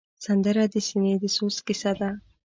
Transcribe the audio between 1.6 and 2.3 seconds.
کیسه ده